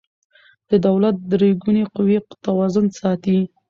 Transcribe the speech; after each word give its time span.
د 0.69 0.71
دولت 0.87 1.15
درې 1.31 1.49
ګونې 1.63 1.83
قوې 1.95 2.17
توازن 2.45 2.85
ساتي 2.99 3.37